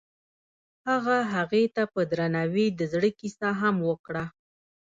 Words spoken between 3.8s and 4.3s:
وکړه.